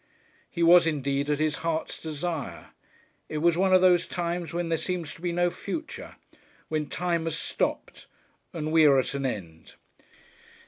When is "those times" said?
3.81-4.51